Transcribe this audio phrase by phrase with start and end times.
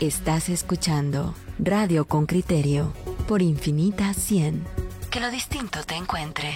[0.00, 2.92] Estás escuchando Radio con Criterio
[3.26, 4.62] por Infinita 100.
[5.10, 6.50] Que lo distinto te encuentre.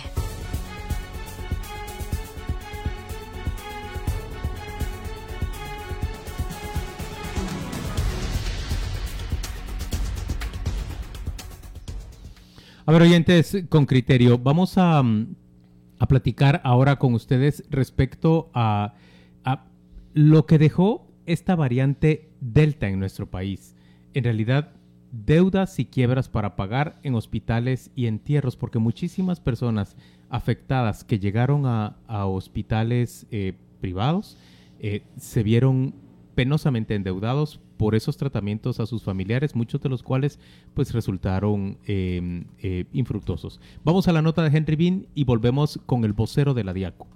[12.85, 15.35] A ver, oyentes, con criterio, vamos a, mm,
[15.99, 18.93] a platicar ahora con ustedes respecto a,
[19.45, 19.65] a
[20.13, 23.75] lo que dejó esta variante Delta en nuestro país.
[24.15, 24.73] En realidad,
[25.13, 29.97] deudas y quiebras para pagar en hospitales y entierros, porque muchísimas personas
[30.29, 34.37] afectadas que llegaron a, hospitales eh, privados
[34.79, 35.95] eh, se vieron
[36.35, 40.39] penosamente endeudados por esos tratamientos a sus familiares, muchos de los cuales
[40.75, 43.61] pues resultaron eh, eh, infructuosos.
[43.85, 47.09] Vamos a la nota de Henry Bean y volvemos con el vocero de la Diaco.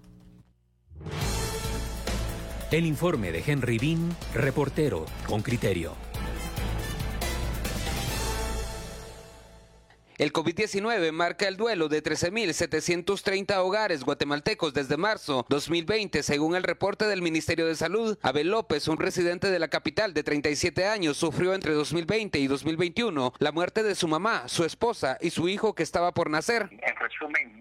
[2.75, 5.95] El informe de Henry Bean, reportero con criterio.
[10.19, 17.07] El COVID-19 marca el duelo de 13.730 hogares guatemaltecos desde marzo 2020, según el reporte
[17.07, 18.19] del Ministerio de Salud.
[18.23, 23.35] Abel López, un residente de la capital de 37 años, sufrió entre 2020 y 2021
[23.39, 26.71] la muerte de su mamá, su esposa y su hijo que estaba por nacer.
[26.73, 27.54] En resumen,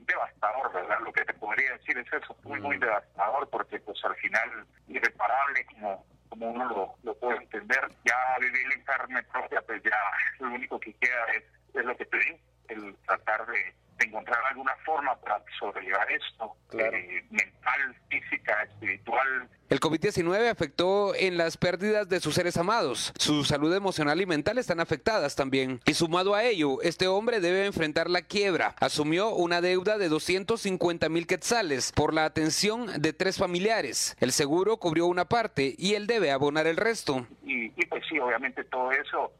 [0.44, 1.00] devastador, ¿verdad?
[1.04, 5.66] Lo que te podría decir es eso, muy, muy devastador, porque pues al final irreparable
[5.66, 7.88] como como uno lo, lo puede entender.
[8.06, 9.98] Ya vivir en carne propia, pues ya
[10.40, 11.44] lo único que queda es,
[11.76, 12.38] es lo que te digo,
[12.70, 19.50] el tratar de, de encontrar alguna forma para sobrellevar esto, eh, mental, física, espiritual.
[19.70, 23.12] El COVID-19 afectó en las pérdidas de sus seres amados.
[23.18, 25.80] Su salud emocional y mental están afectadas también.
[25.86, 28.76] Y sumado a ello, este hombre debe enfrentar la quiebra.
[28.80, 34.16] Asumió una deuda de 250 mil quetzales por la atención de tres familiares.
[34.20, 37.26] El seguro cubrió una parte y él debe abonar el resto.
[37.44, 39.32] Y, y pues sí, obviamente todo eso,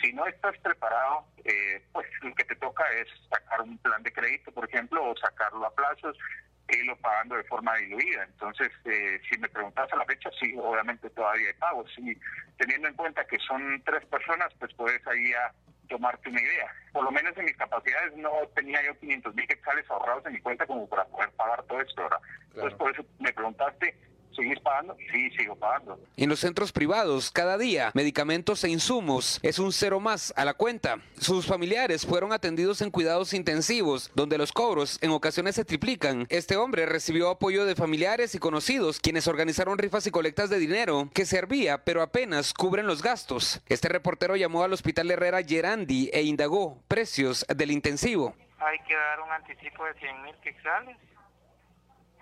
[0.00, 4.12] si no estás preparado, eh, pues lo que te toca es sacar un plan de
[4.12, 6.16] crédito, por ejemplo, o sacarlo a plazos
[6.68, 8.24] e irlo pagando de forma diluida.
[8.24, 11.90] Entonces, eh, si me preguntas a la fecha, sí, obviamente todavía hay pagos.
[11.94, 12.18] Sí,
[12.58, 15.52] teniendo en cuenta que son tres personas, pues puedes ahí a
[15.88, 16.70] tomarte una idea.
[16.92, 20.40] Por lo menos en mis capacidades no tenía yo 500 mil quetzales ahorrados en mi
[20.40, 22.20] cuenta como para poder pagar todo esto, ¿verdad?
[22.48, 23.96] Entonces, por eso me preguntaste,
[24.38, 24.96] ¿Sigues pagando?
[25.10, 25.98] Sí, sigo pagando.
[26.16, 30.54] En los centros privados, cada día, medicamentos e insumos es un cero más a la
[30.54, 30.98] cuenta.
[31.18, 36.26] Sus familiares fueron atendidos en cuidados intensivos, donde los cobros en ocasiones se triplican.
[36.28, 41.10] Este hombre recibió apoyo de familiares y conocidos, quienes organizaron rifas y colectas de dinero
[41.12, 43.60] que servía, pero apenas cubren los gastos.
[43.68, 48.36] Este reportero llamó al Hospital Herrera Gerandi e indagó precios del intensivo.
[48.60, 50.96] Hay que dar un anticipo de 100 mil quetzales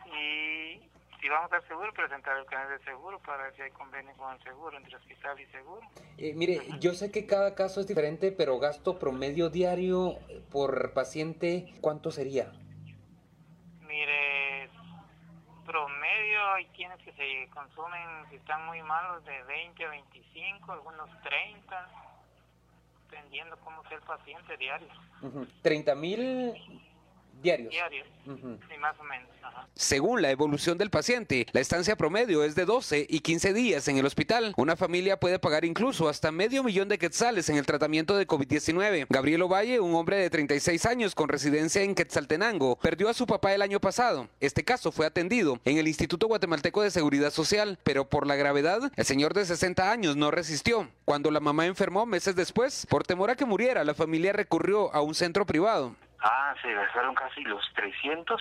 [0.07, 4.13] y si vamos al seguro, presentar el canal de seguro para ver si hay convenio
[4.17, 5.81] con el seguro, entre hospital y seguro.
[6.19, 10.19] Eh, mire, yo sé que cada caso es diferente, pero gasto promedio diario
[10.51, 12.53] por paciente, ¿cuánto sería?
[13.83, 14.71] Mire,
[15.65, 21.11] promedio hay quienes que se consumen, si están muy malos, de 20 a 25, algunos
[21.23, 21.89] 30,
[23.11, 24.89] dependiendo cómo sea el paciente diario.
[25.23, 25.47] Ujú.
[25.63, 26.55] 30 mil
[27.69, 28.07] diarios.
[28.25, 29.29] Sí, más o menos.
[29.43, 29.69] Ajá.
[29.75, 33.99] Según la evolución del paciente, la estancia promedio es de 12 y 15 días en
[33.99, 34.55] el hospital.
[34.57, 39.07] Una familia puede pagar incluso hasta medio millón de quetzales en el tratamiento de COVID-19.
[39.09, 43.55] Gabriel Ovalle, un hombre de 36 años con residencia en Quetzaltenango, perdió a su papá
[43.55, 44.29] el año pasado.
[44.41, 48.91] Este caso fue atendido en el Instituto Guatemalteco de Seguridad Social, pero por la gravedad,
[48.97, 50.89] el señor de 60 años no resistió.
[51.05, 55.01] Cuando la mamá enfermó meses después, por temor a que muriera, la familia recurrió a
[55.03, 55.95] un centro privado.
[56.29, 58.41] Ah, se gastaron casi los 300,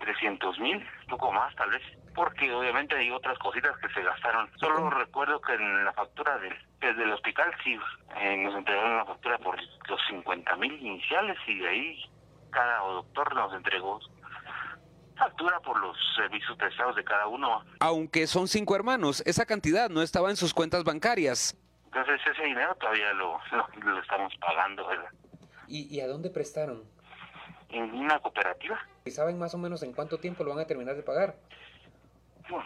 [0.00, 1.82] 300 mil, poco más tal vez,
[2.12, 4.50] porque obviamente hay otras cositas que se gastaron.
[4.58, 7.78] Solo recuerdo que en la factura del, desde el hospital sí
[8.16, 12.04] eh, nos entregaron una factura por los 50 mil iniciales y de ahí
[12.50, 14.00] cada doctor nos entregó
[15.16, 17.62] factura por los servicios prestados de cada uno.
[17.78, 21.56] Aunque son cinco hermanos, esa cantidad no estaba en sus cuentas bancarias.
[21.84, 25.10] Entonces ese dinero todavía lo, lo, lo estamos pagando, ¿verdad?
[25.68, 26.82] ¿Y, ¿Y a dónde prestaron?
[27.72, 28.78] En una cooperativa.
[29.04, 31.36] ¿Y saben más o menos en cuánto tiempo lo van a terminar de pagar?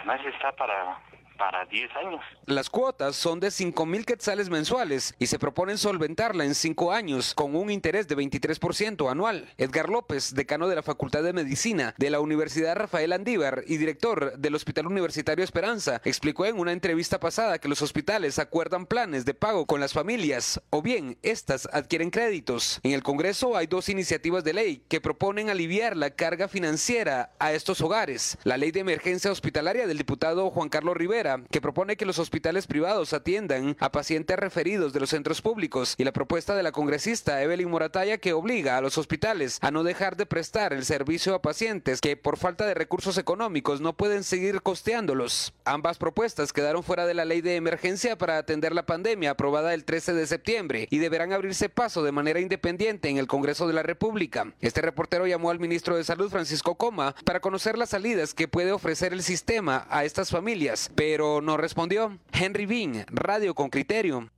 [0.06, 0.98] Más está para,
[1.36, 2.20] para 10 años.
[2.46, 7.34] Las cuotas son de 5 mil quetzales mensuales y se proponen solventarla en cinco años
[7.34, 9.52] con un interés de 23% anual.
[9.58, 14.36] Edgar López, decano de la Facultad de Medicina de la Universidad Rafael Andívar y director
[14.38, 19.34] del Hospital Universitario Esperanza, explicó en una entrevista pasada que los hospitales acuerdan planes de
[19.34, 22.80] pago con las familias o bien estas adquieren créditos.
[22.82, 27.52] En el Congreso hay dos iniciativas de ley que proponen aliviar la carga financiera a
[27.52, 28.38] estos hogares.
[28.44, 32.66] La ley de emergencia hospitalaria del diputado Juan Carlos Rivera que propone que los hospitales
[32.66, 37.42] privados atiendan a pacientes referidos de los centros públicos, y la propuesta de la congresista
[37.42, 41.42] Evelyn Morataya que obliga a los hospitales a no dejar de prestar el servicio a
[41.42, 45.54] pacientes que por falta de recursos económicos no pueden seguir costeándolos.
[45.64, 49.84] Ambas propuestas quedaron fuera de la ley de emergencia para atender la pandemia aprobada el
[49.84, 53.82] 13 de septiembre y deberán abrirse paso de manera independiente en el Congreso de la
[53.82, 54.52] República.
[54.60, 58.72] Este reportero llamó al ministro de Salud Francisco Coma para conocer las salidas que puede
[58.72, 62.18] ofrecer el sistema a estas familias, pero no respondió.
[62.32, 64.30] Henry Bean, Radio con Criterio.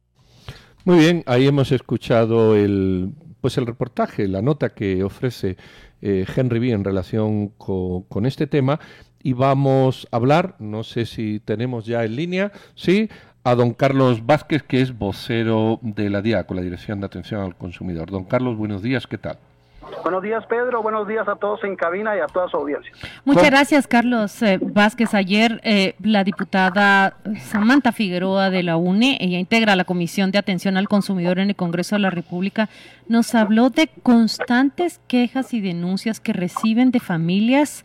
[0.85, 5.57] Muy bien, ahí hemos escuchado el pues el reportaje, la nota que ofrece
[6.03, 8.81] eh, Henry B en relación con este tema
[9.23, 13.09] y vamos a hablar, no sé si tenemos ya en línea, sí,
[13.45, 17.41] a don Carlos Vázquez, que es vocero de la DIA, con la Dirección de Atención
[17.41, 18.11] al Consumidor.
[18.11, 19.39] Don Carlos, buenos días, ¿qué tal?
[20.03, 20.83] Buenos días, Pedro.
[20.83, 22.93] Buenos días a todos en cabina y a toda su audiencia.
[23.25, 25.15] Muchas gracias, Carlos eh, Vázquez.
[25.15, 30.77] Ayer eh, la diputada Samantha Figueroa de la UNE, ella integra la Comisión de Atención
[30.77, 32.69] al Consumidor en el Congreso de la República,
[33.09, 37.85] nos habló de constantes quejas y denuncias que reciben de familias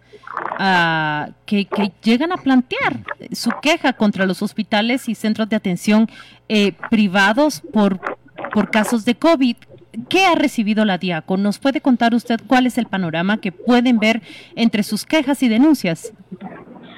[0.59, 1.67] ah, que,
[2.03, 2.97] llegan a plantear
[3.31, 6.07] su queja contra los hospitales y centros de atención
[6.49, 7.99] eh, privados por,
[8.53, 9.55] por casos de COVID.
[10.09, 11.37] ¿Qué ha recibido la DIACO?
[11.37, 14.21] ¿Nos puede contar usted cuál es el panorama que pueden ver
[14.55, 16.13] entre sus quejas y denuncias?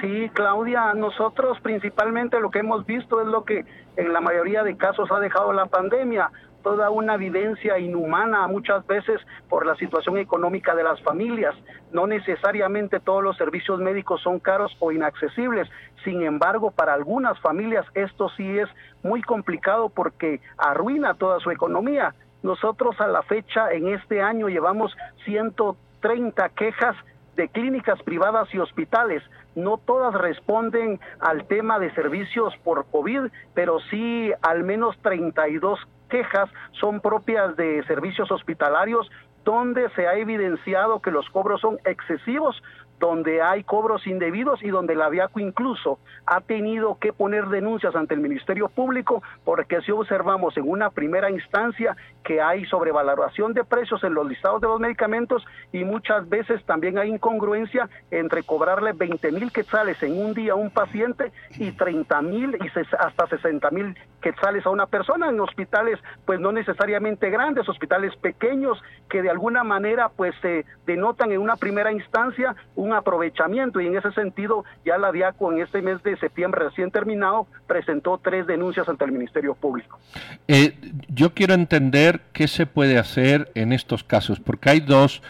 [0.01, 4.75] Sí, Claudia, nosotros principalmente lo que hemos visto es lo que en la mayoría de
[4.75, 6.29] casos ha dejado la pandemia,
[6.63, 9.19] toda una vivencia inhumana muchas veces
[9.49, 11.53] por la situación económica de las familias.
[11.91, 15.69] No necesariamente todos los servicios médicos son caros o inaccesibles.
[16.03, 18.69] Sin embargo, para algunas familias esto sí es
[19.03, 22.15] muy complicado porque arruina toda su economía.
[22.43, 24.95] Nosotros a la fecha, en este año, llevamos
[25.25, 26.95] 130 quejas
[27.35, 29.23] de clínicas privadas y hospitales.
[29.55, 35.79] No todas responden al tema de servicios por COVID, pero sí al menos 32
[36.09, 39.09] quejas son propias de servicios hospitalarios
[39.45, 42.61] donde se ha evidenciado que los cobros son excesivos
[43.03, 48.13] donde hay cobros indebidos y donde la Viaco incluso ha tenido que poner denuncias ante
[48.13, 54.01] el Ministerio Público porque si observamos en una primera instancia que hay sobrevaloración de precios
[54.05, 59.33] en los listados de los medicamentos y muchas veces también hay incongruencia entre cobrarle 20
[59.33, 63.97] mil quetzales en un día a un paciente y 30 mil y hasta 60 mil
[64.21, 69.65] quetzales a una persona en hospitales pues no necesariamente grandes, hospitales pequeños que de alguna
[69.65, 74.97] manera pues se denotan en una primera instancia un aprovechamiento y en ese sentido ya
[74.97, 79.55] la DIACO en este mes de septiembre recién terminado presentó tres denuncias ante el Ministerio
[79.55, 79.99] Público.
[80.47, 80.75] Eh,
[81.09, 85.21] yo quiero entender qué se puede hacer en estos casos, porque hay dos,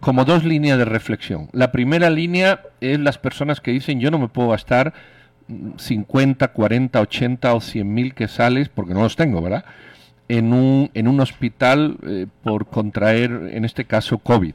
[0.00, 1.48] como dos líneas de reflexión.
[1.52, 4.94] La primera línea es las personas que dicen yo no me puedo gastar
[5.76, 9.64] 50, 40, 80 o 100 mil quesales, porque no los tengo, ¿verdad?
[10.28, 14.54] En un, en un hospital eh, por contraer, en este caso, COVID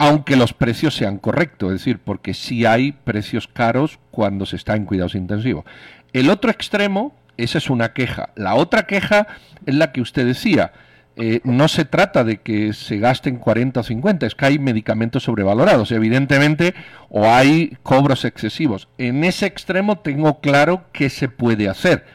[0.00, 4.74] aunque los precios sean correctos, es decir, porque sí hay precios caros cuando se está
[4.74, 5.66] en cuidados intensivos.
[6.14, 8.30] El otro extremo, esa es una queja.
[8.34, 9.26] La otra queja
[9.66, 10.72] es la que usted decía.
[11.16, 15.24] Eh, no se trata de que se gasten 40 o 50, es que hay medicamentos
[15.24, 16.74] sobrevalorados, evidentemente,
[17.10, 18.88] o hay cobros excesivos.
[18.96, 22.06] En ese extremo tengo claro qué se puede hacer.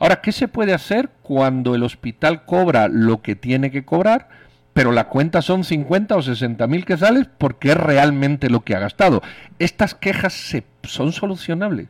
[0.00, 4.28] Ahora, ¿qué se puede hacer cuando el hospital cobra lo que tiene que cobrar?
[4.78, 8.78] Pero la cuenta son 50 o 60 mil quetzales porque es realmente lo que ha
[8.78, 9.22] gastado.
[9.58, 11.88] ¿Estas quejas se, son solucionables?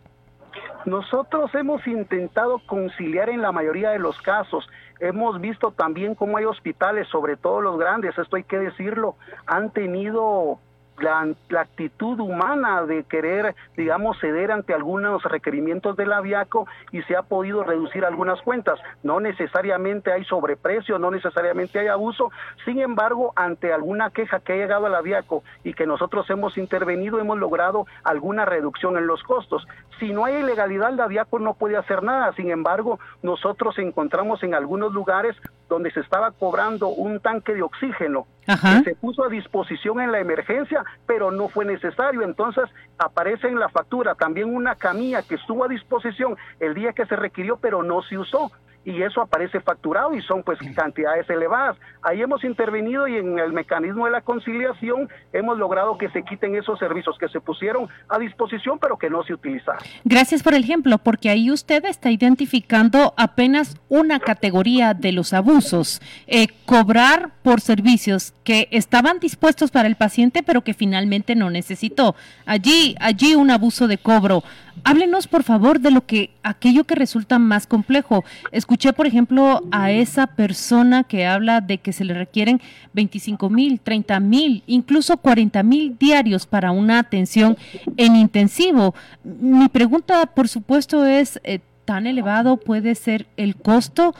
[0.87, 4.67] Nosotros hemos intentado conciliar en la mayoría de los casos.
[5.01, 9.71] Hemos visto también cómo hay hospitales, sobre todo los grandes, esto hay que decirlo, han
[9.71, 10.59] tenido
[11.01, 17.23] la, actitud humana de querer, digamos, ceder ante algunos requerimientos del aviaco y se ha
[17.23, 18.79] podido reducir algunas cuentas.
[19.03, 22.31] No necesariamente hay sobreprecio, no necesariamente hay abuso,
[22.65, 27.19] sin embargo, ante alguna queja que ha llegado al aviaco y que nosotros hemos intervenido,
[27.19, 29.67] hemos logrado alguna reducción en los costos.
[29.99, 34.55] Si no hay ilegalidad, el aviaco no puede hacer nada, sin embargo, nosotros encontramos en
[34.55, 35.37] algunos lugares
[35.69, 40.21] donde se estaba cobrando un tanque de oxígeno que se puso a disposición en la
[40.21, 42.23] emergencia, pero no fue necesario.
[42.23, 42.65] Entonces
[42.99, 47.17] aparece en la factura también una camilla que estuvo a disposición el día que se
[47.17, 48.51] requirió, pero no se usó
[48.89, 51.77] y eso aparece facturado y son pues cantidades elevadas.
[52.03, 56.57] Ahí hemos intervenido y en el mecanismo de la conciliación hemos logrado que se quiten
[56.57, 59.83] esos servicios que se pusieron a disposición pero que no se utilizaron.
[60.05, 66.01] Gracias por el ejemplo, porque ahí usted está identificando apenas una categoría de los abusos,
[66.27, 72.17] eh, cobrar por servicios que estaban dispuestos para el paciente pero que finalmente no necesitó.
[72.47, 74.43] Allí, allí un abuso de cobro
[74.85, 78.25] háblenos por favor de lo que aquello que resulta más complejo.
[78.53, 82.61] Escuché, por ejemplo, a esa persona que habla de que se le requieren
[82.95, 87.57] 25 mil, 30 mil, incluso 40 mil diarios para una atención
[87.97, 88.95] en intensivo.
[89.25, 94.15] Mi pregunta, por supuesto, es, eh, ¿tan elevado puede ser el costo?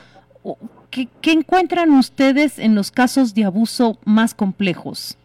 [0.89, 5.17] ¿Qué, ¿Qué encuentran ustedes en los casos de abuso más complejos?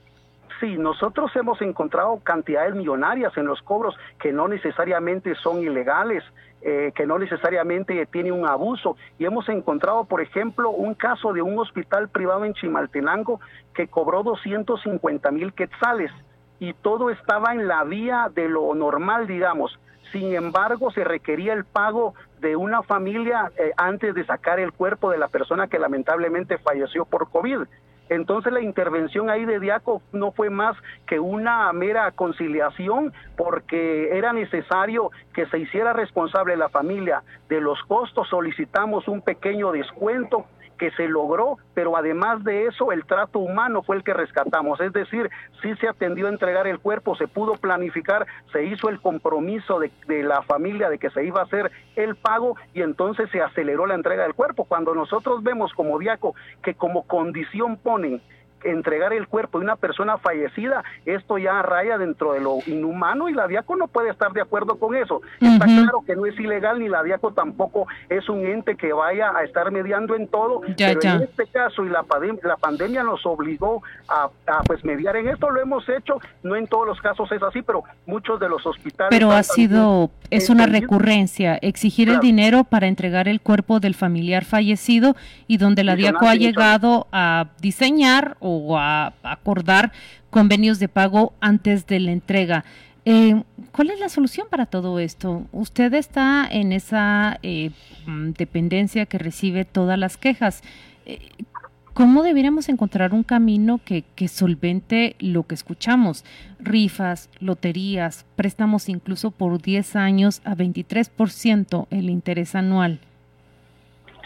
[0.65, 6.25] Sí, nosotros hemos encontrado cantidades millonarias en los cobros que no necesariamente son ilegales,
[6.63, 8.97] eh, que no necesariamente tiene un abuso.
[9.19, 13.41] Y hemos encontrado, por ejemplo, un caso de un hospital privado en Chimaltenango
[13.75, 16.11] que cobró 250 mil quetzales
[16.59, 19.79] y todo estaba en la vía de lo normal, digamos.
[20.13, 25.11] Sin embargo, se requería el pago de una familia eh, antes de sacar el cuerpo
[25.11, 27.67] de la persona que lamentablemente falleció por COVID.
[28.09, 34.33] Entonces la intervención ahí de Diaco no fue más que una mera conciliación porque era
[34.33, 37.23] necesario que se hiciera responsable la familia.
[37.49, 40.47] De los costos, solicitamos un pequeño descuento
[40.85, 44.93] que se logró, pero además de eso el trato humano fue el que rescatamos, es
[44.93, 45.31] decir,
[45.63, 49.91] sí se atendió a entregar el cuerpo, se pudo planificar, se hizo el compromiso de,
[50.23, 53.95] la familia de que se iba a hacer el pago y entonces se aceleró la
[53.95, 54.67] entrega del cuerpo.
[54.67, 58.21] Cuando nosotros vemos como Diaco que como condición ponen
[58.65, 63.35] entregar el cuerpo de una persona fallecida, esto ya raya dentro de lo inhumano y
[63.35, 65.21] la Diaco no puede estar de acuerdo con eso.
[65.41, 69.33] Está claro que no es ilegal ni la Diaco tampoco es un ente que vaya
[69.37, 71.15] a estar mediando en todo, ya, pero ya.
[71.15, 72.05] en este caso y la,
[72.43, 76.67] la pandemia nos obligó a, a, pues mediar en esto, lo hemos hecho, no en
[76.67, 79.11] todos los casos es así, pero muchos de los hospitales...
[79.11, 82.21] Pero ha sido, es una recurrencia, exigir claro.
[82.21, 85.17] el dinero para entregar el cuerpo del familiar fallecido
[85.47, 89.93] y donde la Diaco ha llegado a diseñar o o a acordar
[90.31, 92.65] convenios de pago antes de la entrega.
[93.05, 93.43] Eh,
[93.73, 95.47] ¿Cuál es la solución para todo esto?
[95.53, 97.71] Usted está en esa eh,
[98.07, 100.63] dependencia que recibe todas las quejas.
[101.05, 101.19] Eh,
[101.93, 106.25] ¿Cómo deberíamos encontrar un camino que, que, solvente lo que escuchamos?
[106.59, 112.99] Rifas, loterías, préstamos incluso por 10 años a 23% el interés anual.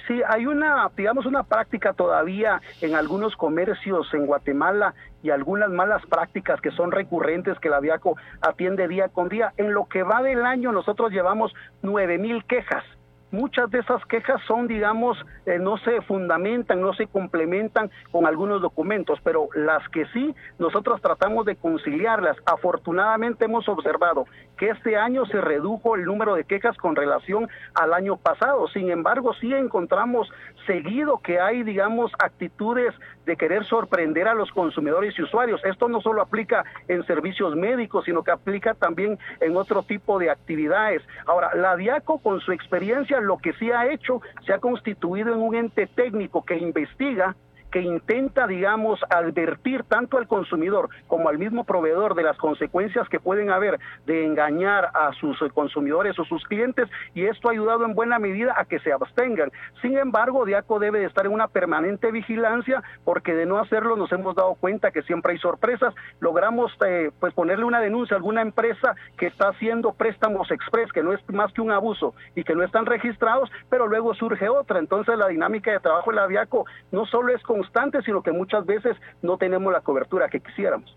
[0.09, 6.05] Sí, hay una, digamos, una práctica todavía en algunos comercios en Guatemala y algunas malas
[6.07, 9.53] prácticas que son recurrentes que la Viaco atiende día con día.
[9.59, 12.85] En lo que va del año nosotros llevamos nueve mil quejas
[13.31, 18.61] muchas de esas quejas son, digamos, eh, no se fundamentan, no se complementan con algunos
[18.61, 22.37] documentos, pero las que sí, nosotros tratamos de conciliarlas.
[22.47, 27.95] Afortunadamente hemos observado que este año se redujo el número de quejas con relación al
[27.95, 28.69] año pasado.
[28.69, 30.29] Sin embargo, sí encontramos
[30.67, 32.95] seguido que hay, digamos, actitudes
[33.29, 35.61] de querer sorprender a los consumidores y usuarios.
[35.63, 40.31] Esto no solo aplica en servicios médicos, sino que aplica también en otro tipo de
[40.31, 41.03] actividades.
[41.27, 45.41] Ahora, la DIACO con su experiencia lo que sí ha hecho, se ha constituido en
[45.41, 47.37] un ente técnico que investiga
[47.71, 53.21] que intenta, digamos, advertir tanto al consumidor como al mismo proveedor de las consecuencias que
[53.21, 57.95] pueden haber de engañar a sus consumidores o sus clientes y esto ha ayudado en
[57.95, 59.51] buena medida a que se abstengan.
[59.83, 64.13] Sin embargo, Diaco debe de estar en una permanente vigilancia porque de no hacerlo nos
[64.13, 65.95] hemos dado cuenta que siempre hay sorpresas.
[66.21, 71.03] Logramos eh, pues ponerle una denuncia a alguna empresa que está haciendo préstamos express, que
[71.03, 74.79] no es más que un abuso y que no están registrados, pero luego surge otra.
[74.79, 78.33] Entonces la dinámica de trabajo de la Diaco no solo es con constante, sino que
[78.33, 80.97] muchas veces no tenemos la cobertura que quisiéramos.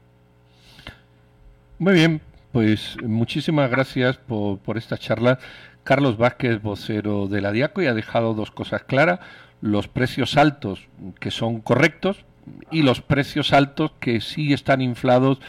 [1.80, 5.40] Muy bien, pues muchísimas gracias por, por esta charla.
[5.84, 9.20] Carlos Vázquez, vocero de la Diaco, y ha dejado dos cosas claras.
[9.62, 10.88] Los precios altos
[11.20, 12.26] que son correctos
[12.72, 15.40] y los precios altos que sí están inflados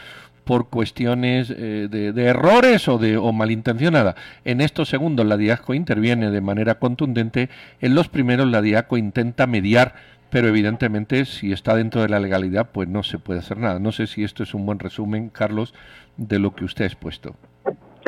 [0.44, 4.16] por cuestiones eh, de, errores o de malintencionada.
[4.44, 7.48] En estos segundos la Diaco interviene de manera contundente,
[7.80, 9.94] en los primeros la Diaco intenta mediar
[10.32, 13.78] pero evidentemente si está dentro de la legalidad pues no se puede hacer nada.
[13.78, 15.74] No sé si esto es un buen resumen, Carlos,
[16.16, 17.36] de lo que usted ha expuesto.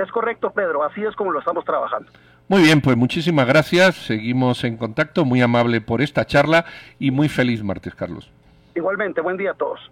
[0.02, 2.10] Es correcto, Pedro, así es como lo estamos trabajando.
[2.48, 6.64] Muy bien, pues muchísimas gracias, seguimos en contacto, muy amable por esta charla
[6.98, 8.32] y muy feliz martes, Carlos.
[8.74, 9.90] Igualmente, buen día a todos.